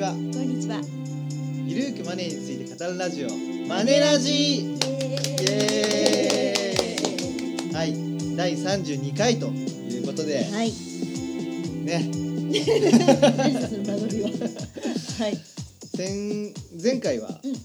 [0.00, 0.80] ちはこんにちは。
[1.66, 3.28] ゆるーくマネーについて語るラジオ
[3.68, 4.78] マネラジイ
[5.46, 10.72] エーイはい第32回ということではい。
[11.84, 12.08] ね
[13.36, 14.30] 何その間取りは。
[15.20, 15.38] はい。
[15.98, 17.56] 前前回はうん。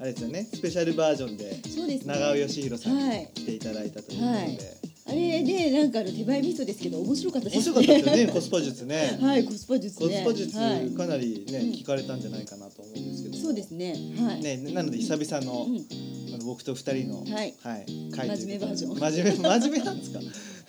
[0.00, 2.12] あれですよねスペシャルバージョンでそうですね。
[2.14, 7.84] 長尾義弘さんはいに来ていただいたということで、はいあれね、なんかあの手前味噌ですけど、面白かったです面ね。
[7.84, 10.22] 白かったですよねコスパ術ねはい、コスパ術コね。
[10.22, 10.90] スパ術はい。
[10.94, 13.92] かなりね、うん聞かれたんじゃないかなと思うんですけどそうですね。
[14.18, 14.40] はい。
[14.42, 16.34] ねなので久々の,、うん。
[16.34, 20.20] あの僕と二人のはいはい、真面目バージョン真面目真面目なんですか？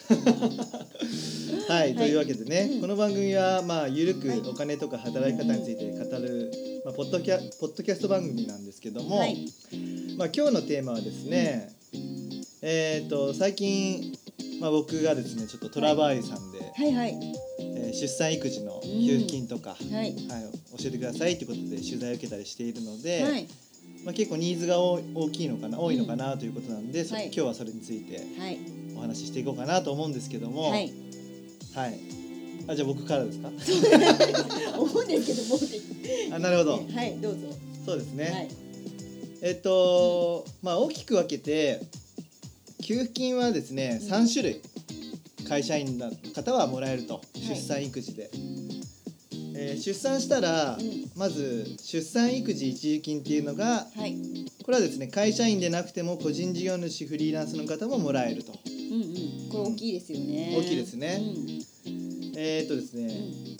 [1.73, 6.51] はい、というわけでね、うんこの番組はまあゆるくはいお金とか働き方について語る、
[6.83, 9.37] まあ、ポッドキャポッドキャスト番組なんですけども、はい。
[10.17, 11.69] まあ、今日のテーマはですね、
[12.61, 14.13] えっ、と最近、
[14.65, 17.15] まあ、僕がですねちょっとトラバーユさんで、はいはい。
[17.59, 19.93] えー出産育児の給付金とか、はい。
[19.93, 23.47] はい、教えてくださいってことで取材を受けたりしているので、はい。
[24.03, 28.57] まあ、結構ニーズが大大きいのかな多いのかなということなんで、そはい今日はそれについてはい。
[28.97, 30.91] お話ししていこうかなと思うんですけども、はい。
[31.75, 31.99] はい
[32.67, 33.49] あじゃあ僕からですか？
[34.79, 36.35] 思うんですけども。
[36.35, 37.39] あなるほどはい、どうぞ。
[37.85, 38.49] そうですね、はい。
[39.43, 41.81] えっと、まあ大きく分けて
[42.83, 44.61] 給付金はですねうん3種類
[45.47, 48.29] 会社員の方はもらえるとい出産育児で、
[49.55, 54.17] えー出産したら、うんまず出産育児一時金っていうのがはい。
[54.65, 59.49] これはですね会社員でなくても個人事業主フリーランスの方ももらえるとうんうん。
[59.49, 60.55] これ大きいですよね。
[60.57, 61.19] 大きいですね
[61.85, 62.33] うん。
[62.35, 63.07] えーっとですね、う
[63.51, 63.57] ん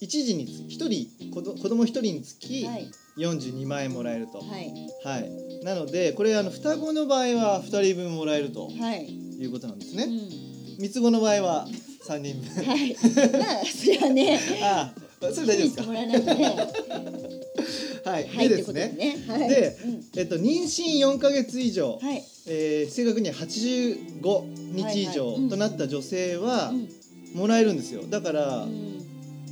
[0.00, 2.90] 一時につ一人子ど子供一人につきはい。
[3.18, 4.72] 42万円もらえると、はい。
[5.04, 9.06] はい、なのでこれあの双子の場合は2人分もらえるとはい。
[9.08, 10.78] いうことなんですねうん。
[10.78, 11.66] 三つ子の場合は
[12.06, 12.94] 3人分はい。
[12.94, 14.38] まあ、それはね。
[14.62, 15.82] ああそれ大丈夫ですか？
[15.84, 16.44] もらわないとね。
[18.04, 19.24] はい、はい、でですねでね。
[19.26, 19.48] はい。
[19.48, 22.22] でうんえっと、妊娠4ヶ月以上、はい。
[22.46, 26.88] えー正確には85日以上となった女性はうん
[27.34, 29.02] もらえるんですよだからうん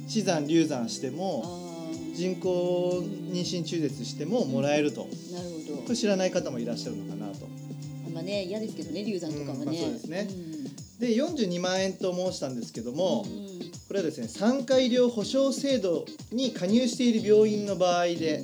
[0.09, 1.64] 死産流産してあもー
[2.15, 3.03] 人工
[3.33, 5.09] 妊娠中絶してももらえると。
[5.33, 5.83] なるほど。
[5.83, 7.49] これ知らない方もいらっしゃるのかなと。
[8.15, 10.29] まね嫌ですけどね流産とかはね、うんまあそうですね。
[10.31, 10.65] うん。
[11.01, 13.71] で42万円と申したんですけども、うん。
[13.89, 18.43] これはですね産科医療保障制度に加入している病院の場合で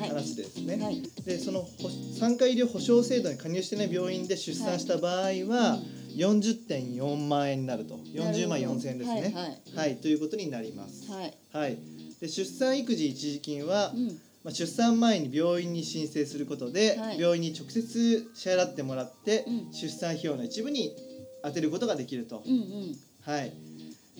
[0.00, 1.02] 話ですね、はい。
[1.24, 1.88] でそのほ
[2.18, 5.14] 産科医療保障制度に加入してない病院で出産した場合
[5.48, 5.78] は、
[6.16, 7.96] 40.4万円になると。
[7.96, 9.20] 40万4千円ですね。
[9.22, 9.76] はいはい。
[9.76, 11.10] はい、ということになります。
[11.10, 11.34] はい。
[11.52, 11.91] はい
[12.22, 14.06] で出産育児一時金は、うん。
[14.44, 17.20] まあ、出産前に病院に申請することで、はい。
[17.20, 19.72] 病院に直接支払ってもらって、うん。
[19.72, 20.94] 出産費用の一部に
[21.42, 22.96] 充てることができると、うんうん。
[23.22, 23.52] はい。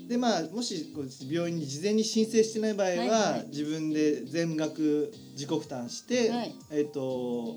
[0.08, 3.46] でまあもしこう病院に事前に申請してない場合は、はいはい。
[3.50, 6.52] 自分で全額自己負担して、はい。
[6.72, 7.56] えっ、と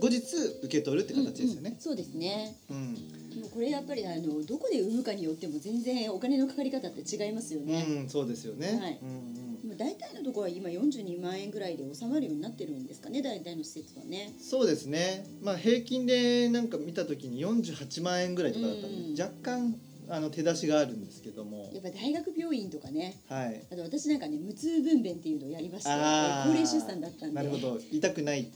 [0.00, 0.18] 後日
[0.64, 1.62] 受け取るって形ですようんうん。
[1.62, 1.76] ね。
[1.78, 2.56] そうですね。
[2.68, 2.94] うん、
[3.30, 8.66] でもこれやっぱりあのどこで産むかによっても全然お金のかかり方って違いますよね、うん、そうですよね。
[8.80, 8.98] はい。
[9.00, 9.34] うんうん。
[9.34, 9.40] で
[9.74, 14.32] も大体のところは今42万円ぐらいで収まるようになってるんですかね大体の施設はね。
[14.40, 15.26] そうですね。
[15.42, 19.74] まあ平均でなんか見た時に48万円ぐらいとかだったんで、うん若干
[20.06, 21.70] あの手出しがあるんですけども。
[21.72, 23.16] や、っぱ大学病院とかね。
[23.28, 23.62] はい。
[23.72, 26.48] あと私なんかね無痛分娩っていうのをやりましてあー。
[26.50, 27.34] 高齢出産だったんで。
[27.34, 27.78] なるほど。
[27.90, 28.50] 痛くない。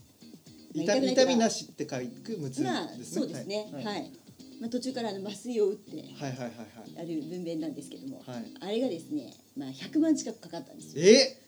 [0.74, 2.70] まあ痛痛みなしって書く無痛ですね。
[2.70, 3.68] まあそうですね。
[3.72, 4.12] はい、はい
[4.60, 8.36] まあ、途中からあの麻酔を打ってはいはいはいやる分娩なんですけども、はい。
[8.36, 8.44] はい。
[8.60, 11.38] あれがですね、まあ、100万近くかかったんですよえ？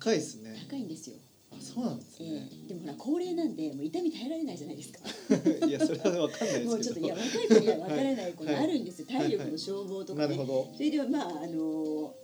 [0.00, 0.56] 高いですね。
[0.68, 1.16] 高いんですよ、
[1.52, 2.48] あそうなんですえね。
[2.66, 5.00] えでもほら高齢なんでもう痛み耐えられないじゃないですか
[5.66, 6.70] いやそれはわかんないですけど。
[6.70, 10.72] もうちょっといや若い子には分からないはいあるんですよ、体力の消耗とかね、なるほど。
[10.74, 12.14] それではまああの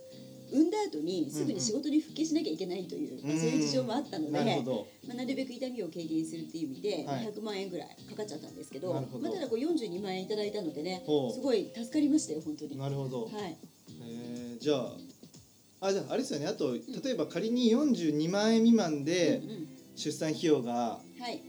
[0.53, 4.43] 産んだ後にすぐに仕事に復帰しなきゃいけないという、まあ、そういう事情もあったので、な。
[4.45, 7.27] まあ、なるべく痛みを軽減するっていう意味で、はい。
[7.27, 9.23] 100万円ぐらいかかっちゃったんですけどなるほど。
[9.23, 11.03] まあ、ただこう42万円いただいたのでね
[11.33, 12.77] すごい助かりましたよ本当に。
[12.77, 13.23] なるほど。
[13.23, 13.57] はい、
[14.01, 15.87] えーじゃあ。
[15.87, 16.47] あじゃああれですよね。
[16.47, 19.67] あと例えば仮に42万円未満でうんうん。
[19.95, 21.41] 出産費用がはい。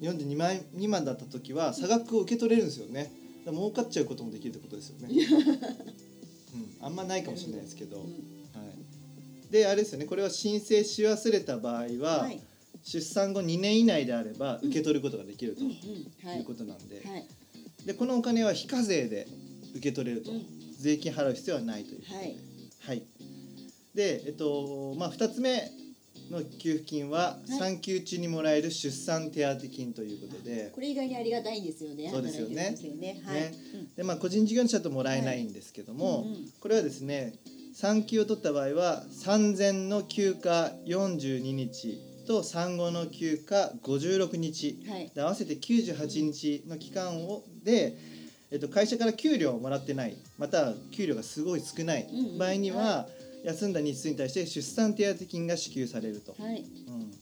[0.00, 3.12] 42万円未満だった時は差額を受け取れるんですよね。
[3.52, 5.08] 儲かっちゃうこともできるってことですよね、
[6.80, 8.12] うん、あんまないかもしれないですけど、うんはい、
[9.50, 12.40] であれですよねこれは申請し忘れた場合は、はい。
[12.84, 15.78] 出産後2年以内であれば受け取ることができるとうんい
[16.22, 16.40] うんはい。
[16.40, 17.26] うことなんで,、はい。
[17.84, 19.26] でこのお金は非課税で
[19.72, 20.46] 受け取れると、うん。
[20.78, 22.36] 税金払う必要はないということで、はい。
[22.80, 23.02] はい、
[23.94, 25.70] でえっとまあ2つ目
[26.30, 27.58] の給付金ははい。
[27.58, 32.76] 産休中にもらえる出産手当金ということで、これ以外にありがたいんですよねそうですよね。
[32.98, 33.22] ね。
[33.24, 33.40] はい。
[33.40, 33.54] ね。
[33.96, 36.52] でまあ、個人事業主だともらえないんですけども、うんうん。
[36.60, 37.34] これはですね
[37.80, 45.12] 産休を取った場合は産前の休暇42日と産後の休暇56日はい。
[45.14, 47.94] で合わせて98日の期間をで、
[48.50, 50.16] えっと、会社から給料をもらってない。
[50.38, 52.08] または給料がすごい少ない。
[52.12, 52.38] うんうん。
[52.38, 53.06] 場合には、は
[53.44, 56.34] 休んだ日数に対して出産手当金が支給されると。
[56.36, 56.64] はい。
[56.88, 57.12] うん、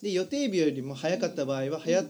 [0.00, 2.04] で予定日よりも早かった場合は早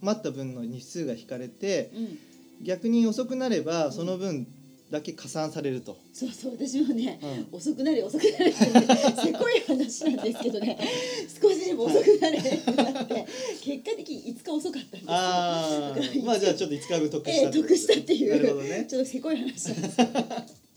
[0.00, 2.18] まった分の日数が引かれてうん。
[2.64, 4.48] 逆に遅くなればその分
[4.90, 5.96] だけ加算されると。
[6.12, 7.18] そうそう私もね、
[7.50, 7.58] うん。
[7.58, 8.86] 遅くなれ遅くなれって、ね、
[9.22, 10.78] せこい話なんですけどね
[11.42, 13.26] 少しでも遅くなれってなって
[13.62, 15.06] 結果的に5日遅かったんですよ。
[15.08, 17.68] あまあじゃあちょっと5日分得しええたってこと。
[17.68, 18.86] 得したっていうなるほどね。
[18.88, 20.06] ちょっとせこい話なんですよ。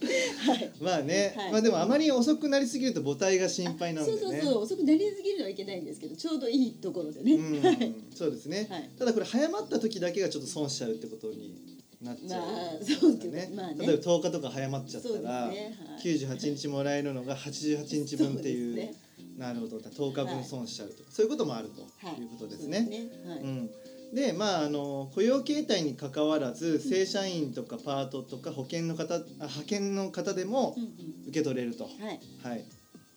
[0.00, 0.70] はい。
[0.80, 1.52] まあね、はい。
[1.52, 4.18] まあでもあまり遅くなりすぎると母体が心配なんでね。
[4.18, 4.62] そうそうそう。
[4.62, 7.62] 遅くなりすぎるのはいけないんですけどちょうどいいところでね、うん。
[7.62, 7.94] はい。
[8.14, 8.90] そうですね、はい。
[8.98, 11.69] ただこれ早まった時だけがちょっと損しちゃうってことに
[12.02, 13.48] なっちゃう、まあそうね。
[13.48, 13.86] かまあね。
[13.86, 15.28] 例えば10日とか早まっちゃったそうですね。
[15.28, 15.68] ら、はい。
[16.02, 18.94] 98日もらえるのが88日分っていう
[19.36, 19.78] なるほど。
[19.78, 22.20] 10日分損しちゃうとか、そういうこともあるとはい。
[22.20, 22.24] い。
[22.24, 22.88] うことですね。
[23.26, 23.40] はい。
[23.40, 23.70] うん、
[24.14, 30.90] でまああの雇用形態にかかわらず正社員とかパートとか保険の方あ派遣の方でもうんうん。
[31.28, 32.20] 受け取れると、はい。
[32.42, 32.64] はい。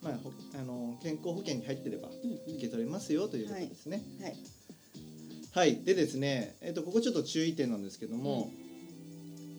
[0.01, 2.55] まあ、ほあの健康保険に入ってればうんうん。
[2.57, 4.03] 受け取れますよということですね。
[4.21, 4.35] はい。
[5.53, 8.51] はい、でですね、えっと、ここちょっと注意点なんですけども、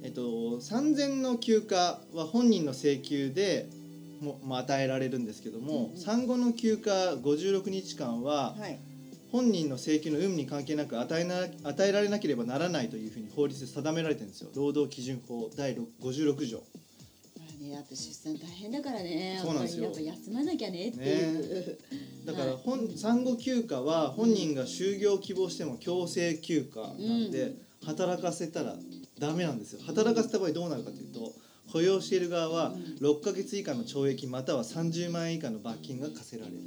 [0.04, 3.66] えっと、産前の休暇は本人の請求で
[4.20, 5.96] も、まあ、与えられるんですけども、うんうん。
[5.96, 8.78] 産後の休暇56日間ははい。
[9.32, 14.50] 本人の請求の有無に関係なく与えな与えられなければならないというふうに法律で定められてるんですよ。
[14.54, 16.58] 労働基準法第6 56条。
[16.58, 19.40] まあね、あと出産大変だからね。
[19.42, 19.90] そうなんですよ。
[19.90, 21.78] 休まなきゃねっていう、
[22.26, 22.56] だからはい。
[22.62, 27.64] 本、産後休暇は本人が就業を希望しても強制休暇なんで、うん。
[27.84, 28.76] 働かせたら
[29.18, 29.80] ダメなんですよ。
[29.86, 31.32] 働かせた場合どうなるかというと
[31.72, 33.06] 雇用している側はうん。
[33.06, 36.58] 6ヶ月以下の懲役または30万円以下の罰金が課せられる。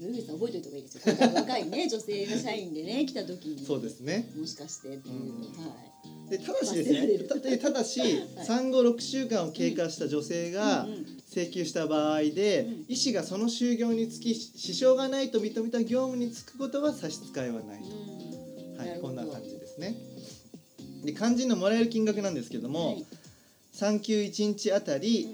[0.00, 3.64] ゆうさん覚えておいた方がいいですよ若いね 女性が社員でね来た時に。
[3.64, 4.32] そうですね。
[4.36, 5.40] もしかしてっていう、うん。
[5.42, 5.92] はい
[6.32, 8.00] でただしですねただし、
[8.46, 10.86] 産後6週間を経過した女性が
[11.30, 17.88] 請求した場合で、うん医師がその就業につき支障がないと認めた業務に就くことは差し支えはないと。
[17.88, 18.76] うん。
[18.78, 19.94] はい、こんな感じですね。
[21.04, 23.04] で肝心のもらえる金額なんですけども、はい。
[23.72, 25.26] 産休1日あたうんり、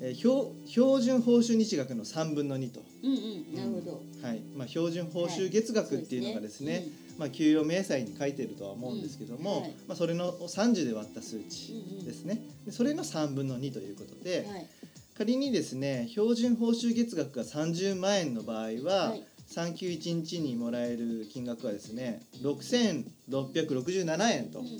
[0.00, 3.22] えー標標準報酬日額の3分の2と、うんうん。
[3.22, 4.42] うんなるほど、はい。
[4.54, 6.90] まあ、標準報酬月額っていうのがですね,、はい。
[7.18, 9.62] まあ、給与明細に書いてるとは思うんですけども、うん。
[9.62, 9.74] はい。
[9.86, 12.04] まあ、それの30で割った数値うんうん。
[12.04, 14.66] ですね、でそれの3分の2ということで、はい。
[15.14, 24.60] 仮にですね標準報酬月額が30万円の場合は、はい産休1日にもらえる金額はですね6667円と。
[24.60, 24.72] うんうん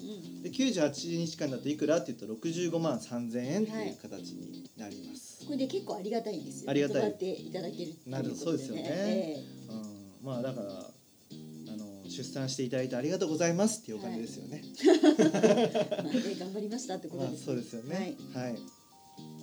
[0.42, 7.10] で98日間だといくらって言うと65万3000円っていう形になります、これで結構ありがたいんですよありがたい。
[7.10, 8.82] っていただけるっていうそうですよね。
[8.84, 18.16] えうん、まあだからあの出産していただいてありがとうございますっていうお金ですよね、え まあね頑張りましたってことまあです、そうですよね。
[18.34, 18.44] はい。
[18.44, 18.58] はい、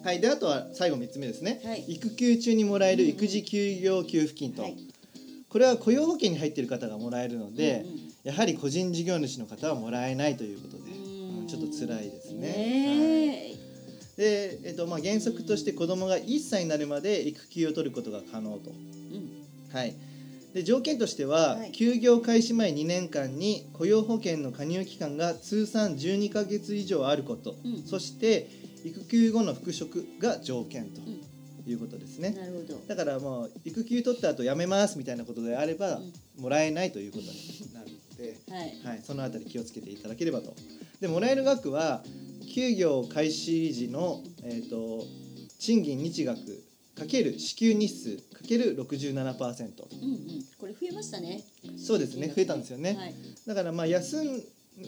[0.03, 1.85] はい、であとは最後3つ目ですね、はい。
[1.87, 4.88] 育休中にもらえる育児休業給付金と、はい
[5.49, 7.99] これは雇用保険に入っている方がもらえるので、うんうん。
[8.23, 11.41] やはり個人事業主の方はもらえないということで、うん。
[11.41, 12.47] うんちょっと辛いですね。
[12.47, 12.57] はい。
[12.57, 13.55] ね
[14.15, 18.69] で、えっとまあ、原則として子供が1歳になるまで育休を取ることが可能と。
[18.69, 19.75] えうん。
[19.75, 19.95] はい、
[20.53, 21.71] で条件としては、はい。
[21.71, 27.83] 休業開始前2年間に雇用保険の加入期間が通算12ヶ月以上あること、うん。
[27.87, 28.49] そして
[28.83, 31.01] 育休後の復職が条件と。
[31.01, 31.28] うん
[31.67, 32.31] いうことですね。
[32.31, 32.79] なるほど。
[32.87, 35.99] だからもう育休取った後辞めますみたいなことであれば、
[36.37, 38.95] もらえないということになるので、はい。
[38.95, 40.53] はい、そのあたり気をつけていただければと。
[40.99, 42.03] でもらえる額は
[42.53, 45.05] 休業開始時の、えー、と
[45.59, 46.39] 賃金日額
[46.97, 50.43] かける支給日数かける67%うんうん。
[50.59, 51.41] これ増えましたね。
[51.77, 52.95] そうですね増えたんですよね。
[52.95, 53.15] はい。
[53.47, 54.43] だからまあ休む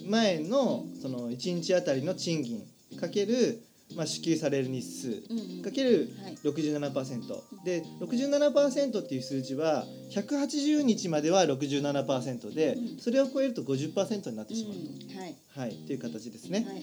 [0.08, 2.62] 前のその1日あたりの賃金
[2.98, 3.62] かける、
[3.96, 5.22] まあ、支給される日数
[5.62, 6.36] かけるはい。
[6.44, 12.98] 67%で67%っていう数字は180日までは67%でうん。
[12.98, 15.96] それを超えると50%になってしまうと、はい、とい。
[15.96, 16.64] う形ですね。
[16.66, 16.82] はい。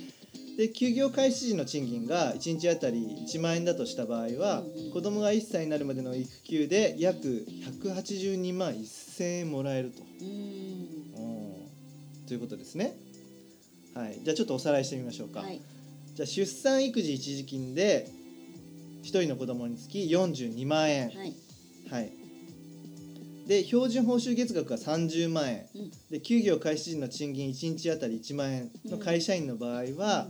[0.57, 7.45] で休業開始時の賃金が1日あたり1万円だとした場合は、子供が1歳になるまでの育休で約
[7.81, 10.01] 182万1000円もらえると。
[12.27, 12.93] ということですね。
[13.95, 15.39] はい、じゃあちょっとおさらいしてみましょうか。
[15.39, 15.61] はい
[16.19, 18.05] じゃあ出産育児一時金で
[19.03, 21.07] 1人の子供につき42万円。
[21.11, 21.33] はい。
[21.89, 22.11] はい。
[23.47, 25.65] で標準報酬月額が30万円。
[25.73, 25.91] うん。
[26.11, 30.27] で休業開始時の賃金1日あたり1万円の会社員の場合は、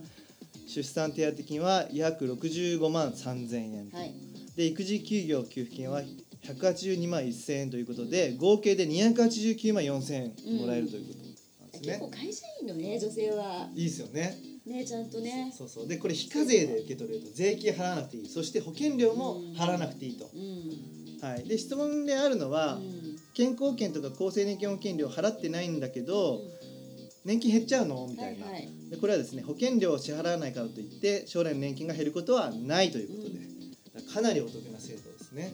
[0.67, 4.13] 出産手当金は約65万3000円、はい。
[4.55, 6.03] で育児休業給付金は
[6.43, 11.19] 182万1000円ということで合計で289万4000円もらえるということ
[11.63, 11.93] なんですね。
[11.93, 13.67] 結構、会社員のね女性は。
[13.74, 15.52] いいですよねねちゃんとね。
[15.58, 15.88] そうそう。
[15.88, 18.28] でこれ非課税で受け取れると税金払わなくていい。
[18.28, 21.28] そして保険料も払わなくていいと、うん。
[21.28, 23.18] はい、で質問であるのは、うん。
[23.34, 26.42] 健康保険とか厚生年金保険料払ってないんだけど、
[27.26, 28.08] 年金減っちゃうの？
[28.10, 28.70] みたいな、はいはい。
[28.90, 35.54] でこれはですね保険料を支払わないからといって将来の年金が減ることはないということで、かなりお得な制度ですね。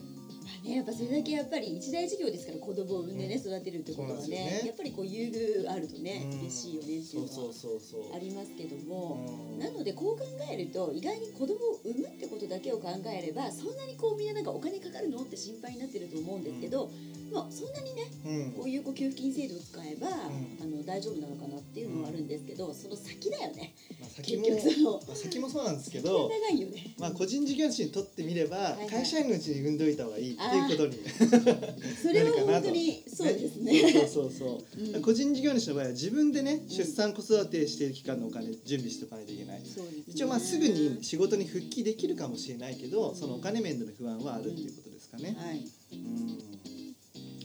[0.66, 16.90] まあねやっぱそれだけやっぱり一大事業ですから子供を産んでね、育てるってことはねねやっぱりこう優遇あるとね、うん嬉しいよねっていうのはありますけども、うんなのでこう考えると意外に子供を産むってことだけを考えればそんなにこうみんななんかお金かかるのって心配になってると思うんですけど、
[17.32, 18.52] まあそんなにねうん。
[18.52, 20.12] こういうこう給付金制度を使えば、ん。
[20.12, 23.74] あの大丈夫なのかなっていうのはあるんですけど、その先だよね。
[24.00, 24.90] まあ、先結も局その。
[25.06, 26.94] まあ先もそうなんですけど、長いよね。
[26.98, 30.98] まあ、個人事業主にとってみれば、会社員のうちに産んでおいた方がいいっていうことに
[32.02, 33.92] それは本当にそうですね。
[33.92, 34.96] そうそうそう。
[34.96, 35.02] うん。
[35.02, 36.68] 個人事業主の場合は自分でねん。
[36.68, 39.62] 出産子育てしている期間のお金準備しておかないといけない、
[40.08, 45.36] 一応まあすぐに仕事に復帰できるかもしれないけどそのお金面での不安はあるっていうことですかね。
[45.38, 45.66] はい。
[45.92, 46.45] うん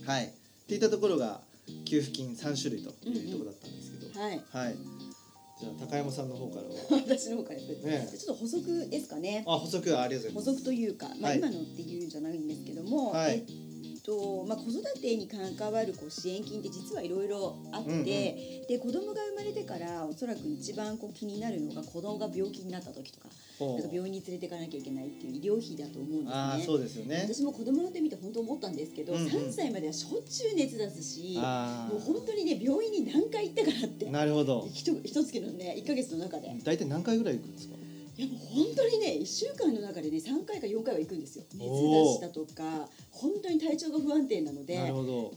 [0.06, 0.26] はい。
[0.26, 0.28] っ
[0.66, 1.40] ていったところが
[1.84, 4.42] 給付金3種類というところだったんですけど、はい。
[4.50, 4.76] はい。
[5.60, 6.70] じゃあ高山さんの方からは。
[7.06, 9.44] 私の方からねちょっと補足ですかね。
[9.46, 10.62] あ補足ありがとうご補ざいます。
[10.62, 11.38] 足というか、まあ、はい。
[11.38, 13.34] 今のっていうんじゃないんですけども、はい。
[13.34, 13.44] えっ
[14.04, 23.28] とまあ、子育てに関わるこう支援金って実はいろいろあって、うんうんで子供が生まれてからおそらく一番こう気になるのが子供が病気になった時とか
[23.60, 26.30] なんか病院に連れていかなきゃいけないっていう医療費だと思うんですね。
[26.32, 27.26] ああそうですよね。
[27.28, 34.68] 私も子供産んでみて本当思ったんですけど、うんうん3歳まではしょっちゅう熱出すしあもう本当にね病院に何回行ったかなってあなるほど。
[34.72, 37.74] ひと一月のね1ヶ月の中で大体何回ぐらい行くんですか？
[38.14, 41.44] いやもう本当にね1週間の中でね3回か4回は行くんですよ。
[41.54, 44.76] 熱出したとか本当に体調が不安定なので。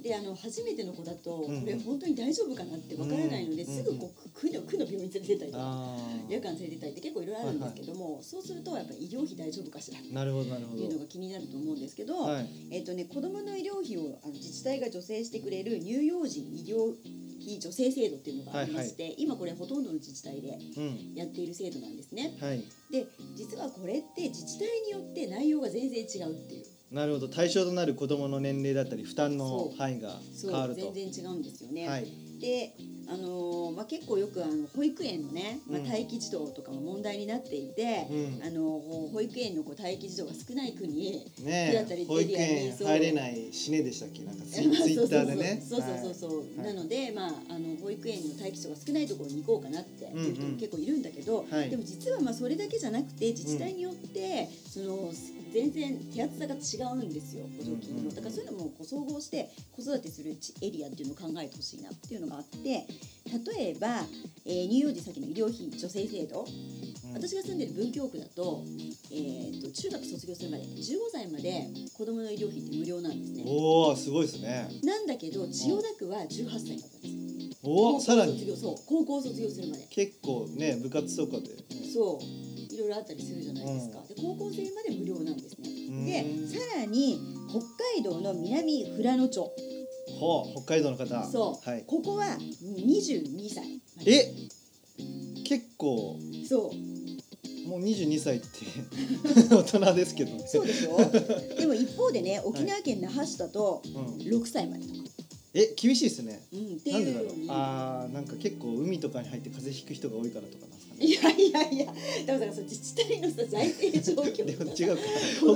[0.02, 5.98] であの初めての子だとこれ本当に大丈夫かなってわからないので、うんすぐこう区の区の病院連れてったりとかあ
[6.30, 11.00] 夜間連れてったりって結構いろいろあるんですけども、そうするとやっぱり医療費大丈夫かしらっあなるほどなるほていうのど。
[11.00, 12.48] が気になると思うんですけど、はい。
[12.72, 16.94] えっとね、子どもの医療費をあの自治体が助成してくれる乳幼児医療
[17.46, 21.14] 費助成制度っていうのがありまして、今これほとんどの自治体でうん。
[21.16, 22.36] やっている制度なんですね。
[22.42, 22.64] はい。
[22.92, 30.12] で実はこれって自治体によって内容が全然違うっていうなるほど対象となる子どもの年齢だったり負担の範囲が
[30.42, 30.82] 変わると。
[30.94, 31.88] 全然違うんですよね。
[31.88, 32.06] はい。
[32.40, 32.74] で
[33.08, 35.88] あのーまあ、結構よくあの保育園のね、まあ、うん。
[35.88, 38.44] 待機児童とかも問題になっていて、うん。
[38.46, 38.62] あの
[39.14, 44.24] 保育園のこう待機児童が少ない国ねだったりえ保育エリ入れない死ねでしたっけ？
[44.24, 45.64] なんかツイッターでね。
[45.68, 46.40] そうそうそうそう。
[46.58, 46.74] はい。
[46.74, 50.52] なのでまああの保育園の待機児童が少ないところに行こうかなっていう人うんうん。
[50.54, 51.70] も結構いるんだけど、はい。
[51.70, 55.12] でも実はまあそれだけじゃなくて自治体によってその
[55.56, 62.86] 全然手厚さが違うんですよ補助金の、だからそういうのもこう総合して子育てする地エリアっていうのを考えてほしいなっていうのがあって
[63.56, 64.04] 例えば、
[64.46, 67.14] えー乳幼児先の医療費助成制度、うん。
[67.14, 68.64] 私が住んでる文京区だと,、
[69.12, 73.44] えー、と中学卒業するまで15歳まで子どもの医療費って無料なんですね。
[73.48, 74.70] おおすごいですね。
[74.84, 76.28] なんだけど千代田区は18
[76.60, 77.60] 歳だったんです。
[77.64, 78.34] おおさらに。
[78.34, 79.88] 高校卒業そう高校卒業するまで。
[79.90, 81.56] 結構ね部活とかで、ね。
[81.94, 82.24] そう。
[82.24, 82.45] い
[82.86, 87.60] ろいろあったりするじゃないですか、で高校生まで無料なんですねんでさらに北
[87.96, 89.52] 海道の南富良野町
[90.20, 91.24] ほう北海道の方。
[91.26, 91.84] そう、はい。
[91.86, 92.26] ここは
[92.64, 94.34] 22歳え？
[95.44, 98.48] 結構そうもう22歳って
[99.50, 100.46] 大人ですけどね。
[100.48, 100.98] そうでしょ？
[101.60, 103.94] でも一方でね沖縄県那覇市だとうん。
[104.18, 105.00] 6歳までとか、
[105.56, 106.42] え厳しいですね。
[106.54, 107.52] うん、ってなんでだろういう。
[107.52, 111.06] ああなんか結構海とかに入って風邪ひく人が多いからとかなんですかね。
[111.06, 111.78] いやいやい
[112.28, 115.02] や、でもさ、自治体のさ、財政状況でも違うか。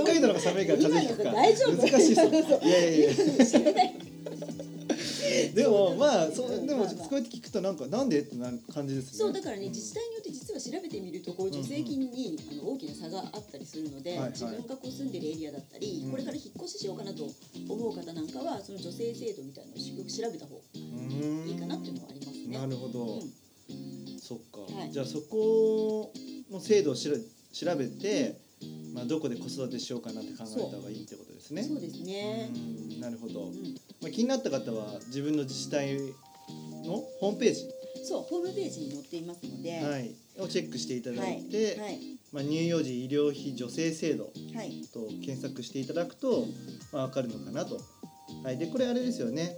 [0.03, 1.32] 北海道の方が寒いから風邪ひくか。
[1.32, 2.32] 大丈夫難しいそう。
[2.32, 3.13] そうそういやいやいや。
[5.53, 9.18] でもまあそううんでもこうやって聞くとなんかなんでってなる感じですね。
[9.18, 17.29] そうだからね自治体によって実は調べてみるとこう助成金にあの大きな差があったりするので、自分がこう住んでるエリアだったり、うんこれから引っ越ししようかなと
[17.70, 22.58] 思う方なんかはその助成制度みたいなのをよく調べた方がいいかなっていうのはありますね。
[22.58, 23.06] なるほど。
[23.06, 23.34] うん
[24.30, 24.92] そっか、はい。
[24.92, 26.14] じゃあそこ
[26.52, 28.38] の制度をしら調べて、
[28.94, 31.64] まあどこで子育てしようかなって考えた方がいいってことですね。
[31.64, 32.52] そうですね。
[32.54, 32.58] う
[32.98, 33.46] んなるほど。
[33.46, 33.54] うん。
[34.02, 35.98] まあ気になった方は自分の自治体
[36.86, 37.70] のホームページ、
[38.04, 41.98] そうホームページに載っていますので、はい、をチェックしていただはいいて、はい。
[42.32, 44.84] まあ乳幼児医療費助成制度はい。
[44.94, 46.46] と検索していただくと、
[46.92, 47.82] まあわかるのかなと。
[48.44, 49.56] はい、でこれあれですよね。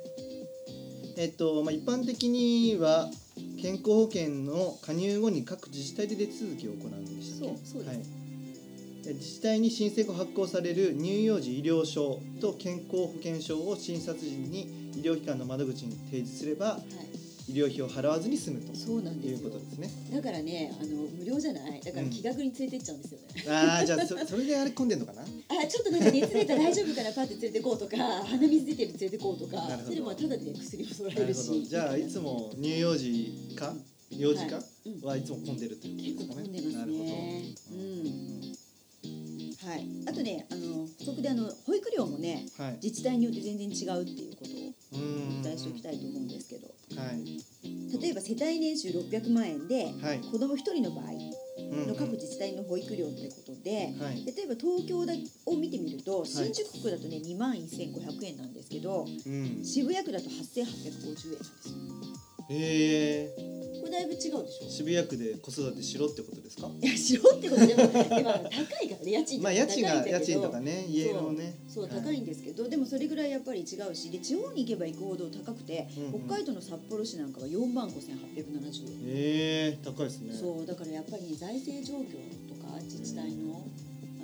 [1.18, 3.12] えっとまあ、一般的には
[3.61, 7.50] 健康保険の加入後に各自治体で手続きを行うんでしたっ
[7.83, 7.88] け？
[7.88, 7.97] はい。
[9.03, 16.81] で自治体に申請後発行される乳幼児医療証と健康保険証を診察時に医療機関の窓口に提示すればはい
[17.51, 19.38] 医療費を払わずに済むとそうなんですよ。
[19.38, 19.89] いうことですね。
[20.15, 21.81] だからねあの無料じゃない？
[21.81, 22.10] だからうん。
[22.10, 25.22] 気楽に連れてっちゃうんですよね、ああじゃあそそれであれ込んでんのかな？
[25.24, 31.48] あちょっとなんか熱出たら大丈夫からパッて連れてこうとか 鼻水出てる連れてこうとかそれでもタダで薬もそらえるし。
[31.48, 31.62] ど。
[31.70, 33.75] じゃあいつも乳幼児か
[34.10, 34.62] 幼児科？
[35.08, 35.24] はい。
[35.24, 36.62] つも混んでるという結構ことですかね。
[36.62, 37.03] 混んでますなるほど。
[37.05, 38.51] ねううん。
[38.51, 38.55] ん
[39.63, 39.88] はい。
[40.08, 42.79] あとねあの補足であの保育料もねはい。
[42.84, 44.53] 自治体によって全然違うっていうことを
[45.39, 46.67] お伝えしておきたいと思うんですけど。
[46.67, 46.75] はい
[48.01, 50.19] 例えば世帯年収600万円ではい。
[50.21, 51.05] 子供1人の場合
[51.71, 54.25] うんの各自治体の保育料ってことではい。
[54.25, 55.13] 例えば東京だ
[55.45, 59.63] を見てみるとい新宿区だとね2万1500円なんですけどうん。
[59.63, 61.75] 渋谷区だと8850円なんですよ
[62.50, 63.50] えこれ
[63.91, 66.69] だいぶ違うでしょー、渋谷区で子育てしろってことですか？
[66.81, 71.60] いやしろってことでもでも高いからね家賃まあ家賃が家賃とかね家のね。
[71.67, 80.33] そうはい高いんですけど、でもそれぐらいやっぱり違うしで地方に行けば行くほど高くて、うんうん北海道の札幌市なんかは4万5870円、えー、高いですね。
[80.33, 82.17] そうだからやっぱり、ね、財政状況
[82.48, 83.65] とか自治体の、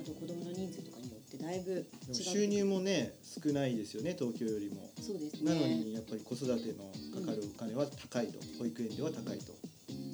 [0.00, 4.88] あと子どもの人数とかによってだいぶ収入もね少ないですよね東京よりも。
[5.00, 9.52] そうですなのねにやっぱり子育てのかかるお金は高いと、保育園では高いと。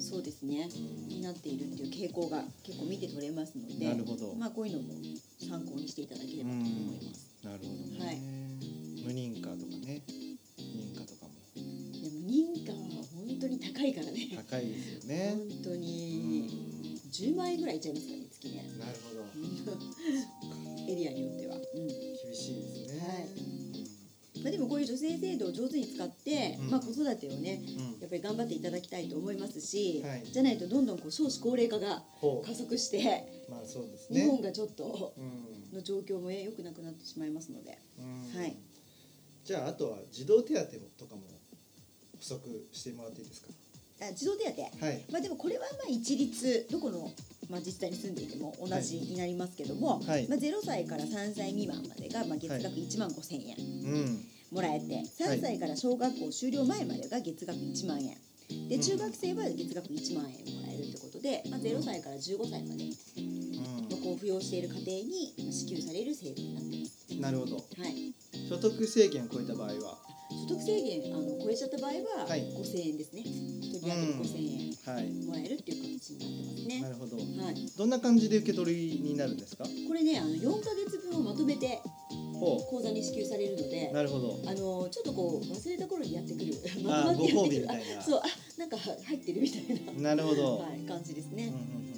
[0.09, 0.69] そうですね
[1.09, 4.35] になっているっていう傾向が結構見て取れますのでなるほど。
[4.35, 4.93] まあこういうのも
[5.49, 7.29] 参考にしていただければと思います。
[7.43, 7.69] なるほど
[7.99, 8.05] ね。
[8.05, 8.17] はい
[9.05, 10.01] 無認可とかね。
[10.57, 11.61] 認可とかもで
[12.09, 12.79] も認可は
[13.15, 15.35] 本当に高いからね高いですよね。
[15.37, 16.49] 本当うにん
[17.11, 19.77] 10万円ぐらいいっちゃいますからね月ねなるほど。
[20.91, 21.97] エリアによっては、うん厳
[22.33, 22.99] しいですね。
[22.99, 23.64] はい
[24.45, 27.99] まあ、でもこういう女性制度を上手に使って、うんまあ、子育てをねうん。
[27.99, 32.99] やっぱり頑張っていただきたいと思いますし、はいじゃないとどんどんこう少子高齢化がほ加速して
[33.47, 33.51] う。
[33.51, 34.27] まあそうです日ね。
[34.27, 35.75] 本がちょっとうん。
[35.75, 38.55] の状況も良くなくなってしまいますので、うんはい。
[39.43, 41.21] じゃああとは児童手当とかも
[42.17, 43.49] 補足してもらっていいですか？
[44.01, 44.45] あ児童手
[44.79, 44.85] 当？
[44.85, 45.03] はい。
[45.11, 47.11] まあ、でもこれはまあ一律どこの、
[47.49, 54.25] まあ、自治体に住んでいても同じになりますけども、はいまあ、0歳から3歳未満までがまあ月額1万5千円うん。
[54.51, 58.15] もらえて3歳から小学校終了前までが月額1万円
[58.69, 62.83] でうん中学生は月額1万円もらえるってことで、まあ、0歳から15歳まで
[63.17, 67.21] うんのこう扶養している家庭にまあ支給される制度になってます。
[67.21, 67.55] なるほど。
[67.55, 68.13] はい、
[68.49, 69.97] 所得制限を超えた場合は？
[70.47, 75.11] 所得制限あの超えちゃった場合ははい5000円ですね、1人当たり5000円はい。
[75.25, 76.81] もらえるっていう形になってますね。
[76.81, 77.17] なるほど。
[77.17, 79.63] はいどんな感じで受け取りになるんですか？
[79.87, 81.79] これねあの4ヶ月分をまとめて
[82.39, 83.93] ほ口座に支給されるのでう。
[83.93, 84.39] なるほど。
[84.45, 90.57] あのちょっとこう忘れた頃にやってくるまとまってやってくる美みたいなあそうあなんか入ってるみたいななるほど。
[90.59, 91.95] はい感じですね、うんうんうんうん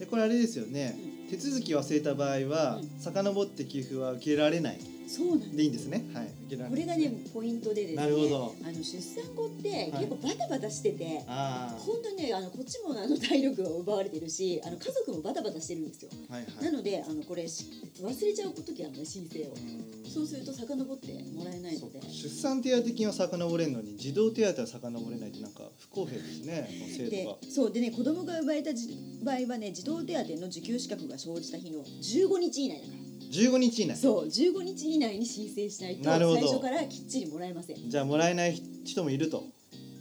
[0.00, 0.96] でこれあれですよね。
[1.30, 6.04] 手続き忘れた場合は、うん遡って給付は受けられないうん、そうなんでいいんですね。
[6.14, 6.39] はい。
[6.50, 8.54] 受けられないこれがねポイントでですねなるほど。
[8.64, 10.06] あの出産後ってはい。
[10.06, 16.34] 結構バタバタしてて、あ本当にねあのこっちもあの体力が奪われてるしあの家族もバタバタしてるんですよ、あ。
[16.34, 16.64] はいはい。
[16.64, 17.66] なのであのこれし
[18.00, 20.10] 忘れちゃう時あるのね申請を、うん。
[20.10, 22.00] そうすると遡ってもらえないので。
[22.10, 26.68] 出産手当金は遡れるのに児童手当は遡れないってなんか不公平ですね。
[26.96, 27.36] 制で度が。
[27.48, 28.88] そうでね子供が生まれたじ
[29.22, 32.99] 場合はね児童手当の受給資格が生じた日の15日以内だから
[33.30, 33.96] 15日以内。
[33.96, 37.76] そう15日以内に申請しないと最初からきっちりもらえません。
[37.88, 39.44] じゃあもらえない人もいると。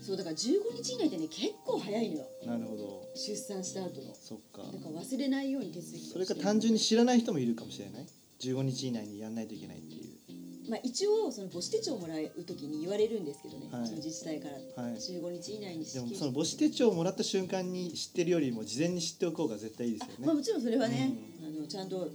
[0.02, 2.26] そうだから15日以内ってね結構早いのよ。
[2.46, 3.04] なるほど。
[3.16, 4.16] 出産した後の。
[4.16, 4.64] そっか。
[4.64, 8.08] だから忘れないように手続きをしてそれか単純に知らない人もいるかもしれない
[8.40, 10.70] ？15日以内にやんないといけないっていう。
[10.70, 13.86] まあ一応その母子手帳をもらう時に言われるんですけどね、はい。
[13.86, 14.84] その自治体から。
[14.84, 14.94] はい。
[14.96, 20.26] 15日以内にでもその母子手帳をもらった瞬間に知ってるよりも事前に知っておこうが絶対いいですよね。
[20.26, 21.12] まあ、もちろんそれはね、
[21.44, 22.10] あのちゃんと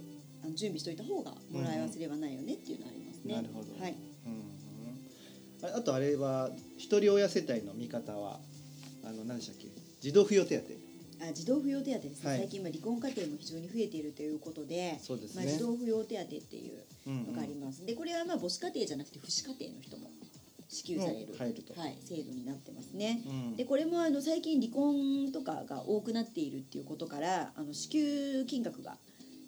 [0.45, 3.33] あの準備しといた方がもらい忘れはないよねっていうのはありますね。
[3.35, 3.81] なるほど。
[3.81, 3.95] はい。
[4.27, 4.55] うん
[5.63, 8.39] ああとあれは一人親世帯の見方は
[9.03, 9.67] あの何でしたっけ？
[10.01, 11.25] 児童扶養手当。
[11.25, 12.39] あ児童扶養手当ですね、はい。
[12.39, 15.47] 最近まあ離婚家庭も非常に増えているということで、まあ、そうですね。
[15.47, 17.85] 児童扶養手当っていううんうんのがあります。
[17.85, 20.11] でこれはまあ母子家庭じゃなくて父子家庭の人も
[20.67, 23.23] 支給される、はい、制度になってますね。
[23.25, 23.55] うん。
[23.55, 28.97] でこれもあの最近離婚とかが多くなっているっていうことからあの支給金額が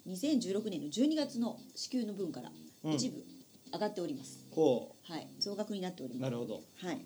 [0.08, 2.50] 2016年の12月の支給の分から
[2.84, 2.92] うん。
[2.92, 3.24] 一部
[3.72, 4.46] 上がっております。
[4.50, 6.18] ほはい、増額になっております。
[6.18, 6.62] うなるほど。
[6.80, 7.04] はい。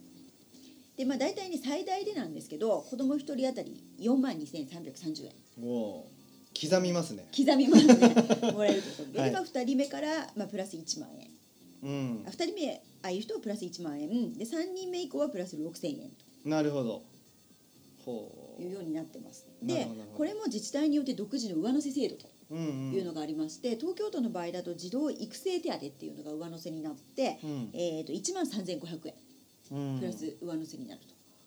[0.96, 5.32] でまあ大体ね最大でなんですけど子供一人当たり4万2330円。
[5.64, 7.26] おー刻みますね。
[7.36, 7.94] 刻みますね。
[8.52, 9.30] もらえるとで、はい。
[9.30, 11.30] でまあ2人目から、まあ、プラス1万円。
[11.82, 12.24] うん。
[12.26, 14.38] あ2人目ああいう人はプラス1万円。
[14.38, 16.10] で3人目以降はプラス6000円
[16.44, 17.02] なるほど。
[18.04, 19.46] ほというようになってます。
[19.62, 27.70] でこれも自治体によって独自の上乗せ制度というのがありまして、東京都の場合だと児童育成手当っていうのが上乗せになって、うん。
[27.72, 29.14] えー、と1万3500円
[29.94, 29.98] うん。
[30.00, 31.00] プラス上乗せになる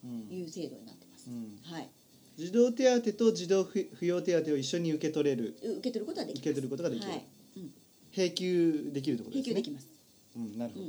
[0.04, 0.28] うん。
[0.28, 1.60] という制度になってます、うん。
[1.64, 1.90] はい。
[2.38, 5.56] 児童手当と児童扶扶養手当を一緒に受け取れる。
[5.62, 7.10] 受け取ることはでき受け取ることができる。
[7.10, 7.24] はい、
[7.58, 7.72] うん、
[8.16, 9.56] 並級できるってことですね。
[9.56, 9.88] 提供できます、
[10.36, 10.88] うんなるほど、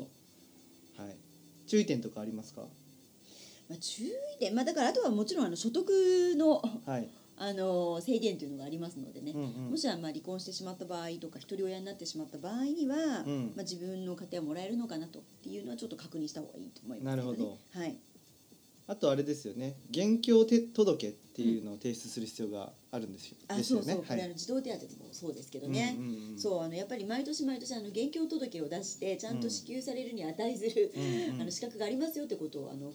[1.04, 1.16] はい。
[1.66, 2.62] 注意点とかありますか？
[3.68, 5.88] まあ、注意点、まあ、だからあとはもちろんあの所得
[6.36, 9.70] のはいあの制限というのがありますのでね、うんうん。
[9.70, 12.96] もしはまあ離婚してしまった場合とか一人親になってしまった場合には、
[13.26, 13.52] うん。
[13.54, 17.58] まあ、自分の家庭はもらえるのかなとっていうのはちょっと確認した方がいいと思いますけなるほど。
[17.74, 17.96] はい、
[18.86, 19.74] あとあれですよね。
[19.90, 23.84] 現況手届っていうのを提出する必要があるんですよ、あですよね。
[23.84, 31.40] そうそう、これあはいの児童手当でもそうですけどね、うんうんうんそうあのやっぱり毎年毎年あの現況届を出してちゃんと支給されるに値する、うんうん。
[31.42, 32.92] あの資格がありますよってことをあの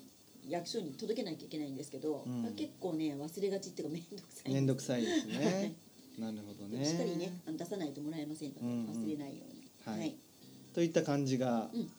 [0.52, 2.54] 役所に届けなきゃいけないんですけど、うん。
[2.56, 5.74] 結構ね忘れがちっていうか面倒くさい面倒くさいですね。
[6.20, 6.86] なるほどね。
[6.86, 8.86] しっかりねあの出さないともらえませんので、うんうん。
[9.06, 9.46] 忘れないよ
[9.88, 9.98] うに。
[9.98, 10.16] はい。
[10.76, 11.90] といった感じがうん。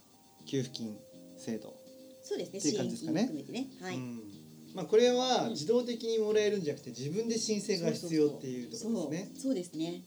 [0.45, 0.97] 給付金
[1.39, 1.73] 制度、
[2.23, 3.23] そうですねっていう支援金感じですかね。
[3.23, 3.67] 含めてね。
[3.81, 4.21] はい、うん。
[4.75, 9.31] まあ、これはうん自動的にもらえるんじゃなくて自分で申請が必要っていうところですね。
[9.39, 10.03] そうですね、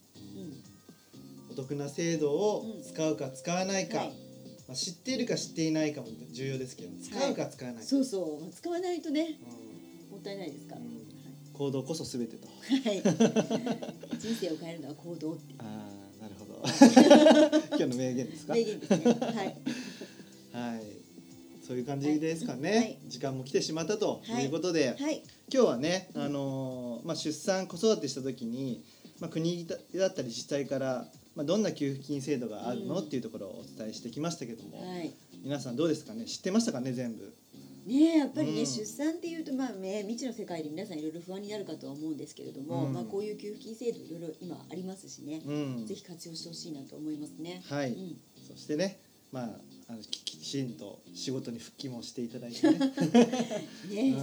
[1.51, 4.24] お得な制度を使うか使わないか、はい
[4.67, 8.51] まあ、知っているか知っていないかも重要ですけど使うか使わないか、そうそう。
[8.53, 9.37] 使わないとね
[10.09, 10.83] うもったいないですから、ん。
[11.53, 12.47] 行動こそ全てと。
[12.47, 13.01] はい、はい、
[14.19, 15.63] 人生を変えるのは行動ってあ
[16.19, 16.61] あなるほど。
[17.77, 18.53] 今日の名言ですか？
[18.53, 19.03] 名言ですね。
[19.05, 19.55] はい。
[20.73, 20.83] はい。
[21.67, 22.97] そういう感じですかね、はい。
[23.07, 24.45] 時間も来てしまったとはい。
[24.45, 25.23] いうことで、はい。
[25.53, 28.83] 今日はね、うんあのーまあ、出産子育てした時に、
[29.19, 33.05] まあ、国だだったり自治体から、まあ、どんな給付金制度があるの、うん。
[33.05, 35.11] っていうところをお伝えしてきましたけども、はい。
[35.43, 36.25] 皆さんどうですかね？
[36.25, 36.93] 知ってましたかね？
[36.93, 37.33] 全部。
[37.85, 38.65] ねえやっぱりね、うん。
[38.65, 42.93] 出産っていうとまあね未知の世界で皆さんいろいろ不安になるかとは思うんですけれども、うん。
[42.93, 45.85] まあこういう給付金制度いろいろ今ありますしね、うん。
[45.85, 47.61] ぜひ活用してほしいなと思いますね。
[47.69, 48.17] はい、うん。
[48.47, 48.97] そしてね
[49.35, 49.49] まあ
[49.89, 52.79] あのききちんと仕事に復帰もしていただいてね、
[53.91, 54.15] ね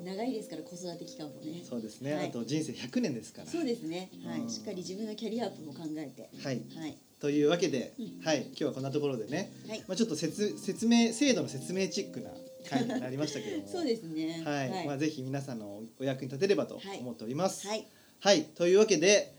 [0.00, 1.60] うん、長いですから子育て期間もね。
[1.68, 4.08] そうですね、はいあと人生100年ですからそうですね。
[4.24, 6.28] はうんい、しっかり自分のキャリアアップも考えて。
[6.38, 6.96] はいはい。
[7.20, 9.84] というわけで、うんはい今日はこんなところでね、はい。
[9.88, 12.30] まあ、ちょっと説説明制度の説明チックな
[12.70, 14.42] 回になりましたけども そうですね。
[14.44, 14.86] はい、はい。
[14.86, 17.66] まあぜひ皆さんのお役に立てればとはい思っております。
[17.66, 17.84] はい。
[18.20, 19.32] はい、というわけで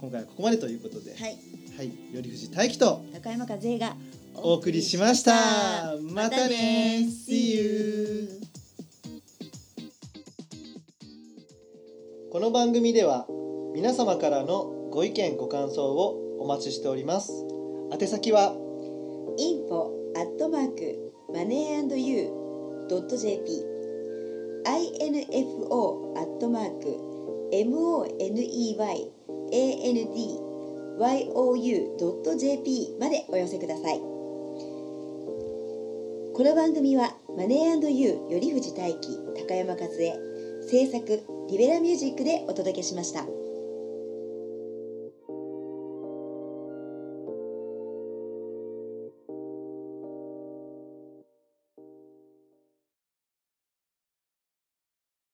[0.00, 1.38] 今回はここまでということで、はい。
[1.76, 3.96] はい、頼藤大樹と高山和恵が
[4.42, 5.96] お送りしました。
[6.12, 7.06] またね。
[7.08, 8.28] See you
[12.32, 13.26] この番組では
[13.74, 17.44] 皆様からのご意見ご感想をお待ちしております。
[17.92, 18.54] 宛先は
[19.38, 22.30] info アットマークマネー &you
[22.88, 23.42] ドット jp
[24.64, 27.10] info アットマーク
[27.50, 29.98] money and
[31.58, 34.09] you ドット jp までお寄せください
[36.40, 40.16] この番組はマネーユー頼藤大輝高山和恵
[40.66, 43.26] 制作リベラミュージックでお届けしました。